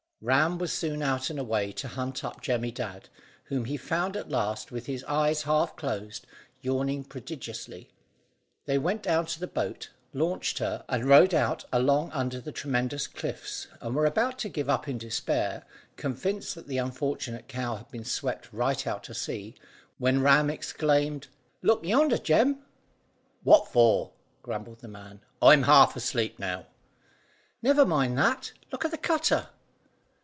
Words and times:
Ram 0.23 0.59
was 0.59 0.71
soon 0.71 1.01
out 1.01 1.31
and 1.31 1.39
away, 1.39 1.71
to 1.71 1.87
hunt 1.87 2.23
up 2.23 2.43
Jemmy 2.43 2.69
Dadd, 2.71 3.09
whom 3.45 3.65
he 3.65 3.75
found 3.75 4.15
at 4.15 4.29
last 4.29 4.71
with 4.71 4.85
his 4.85 5.03
eyes 5.05 5.41
half 5.41 5.75
closed, 5.75 6.27
yawning 6.61 7.03
prodigiously. 7.05 7.89
They 8.65 8.77
went 8.77 9.01
down 9.01 9.25
to 9.25 9.39
the 9.39 9.47
boat, 9.47 9.89
launched 10.13 10.59
her, 10.59 10.85
and 10.87 11.05
rowed 11.05 11.33
out 11.33 11.65
along 11.73 12.11
under 12.11 12.39
the 12.39 12.51
tremendous 12.51 13.07
cliffs, 13.07 13.67
and 13.81 13.95
were 13.95 14.05
about 14.05 14.37
to 14.41 14.49
give 14.49 14.69
up 14.69 14.87
in 14.87 14.99
despair, 14.99 15.65
convinced 15.95 16.53
that 16.53 16.67
the 16.67 16.77
unfortunate 16.77 17.47
cow 17.47 17.77
had 17.77 17.89
been 17.89 18.05
swept 18.05 18.53
right 18.53 18.85
out 18.85 19.03
to 19.05 19.15
sea, 19.15 19.55
when 19.97 20.21
Ram 20.21 20.51
exclaimed 20.51 21.29
"Look 21.63 21.83
yonder, 21.83 22.19
Jem?" 22.19 22.59
"What 23.41 23.69
for?" 23.71 24.11
grumbled 24.43 24.81
the 24.81 24.87
man; 24.87 25.21
"I'm 25.41 25.63
half 25.63 25.95
asleep, 25.95 26.37
now." 26.37 26.67
"Never 27.63 27.87
mind 27.87 28.15
that! 28.19 28.51
Look 28.71 28.85
at 28.85 28.91
the 28.91 28.99
cutter." 28.99 29.47